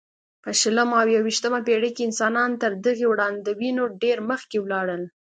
په 0.43 0.49
شلمه 0.59 0.95
او 1.01 1.07
یویشتمه 1.17 1.59
پېړۍ 1.67 1.91
کې 1.95 2.05
انسانان 2.09 2.51
تر 2.61 2.71
دغې 2.85 3.05
وړاندوینو 3.11 3.83
ډېر 4.01 4.17
مخکې 4.29 4.57
ولاړل. 4.61 5.01